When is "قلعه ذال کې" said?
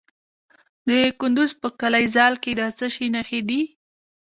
1.79-2.51